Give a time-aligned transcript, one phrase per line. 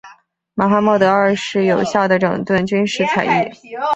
[0.55, 3.51] 马哈茂德二世有效地整顿军事采邑。